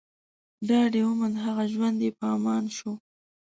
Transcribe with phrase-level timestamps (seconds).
[0.67, 2.91] ډاډ يې وموند، همه ژوند يې په امان شو